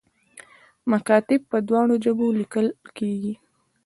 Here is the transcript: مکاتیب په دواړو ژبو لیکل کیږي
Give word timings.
مکاتیب 0.91 1.41
په 1.51 1.57
دواړو 1.67 1.93
ژبو 2.03 2.27
لیکل 2.39 2.67
کیږي 2.97 3.33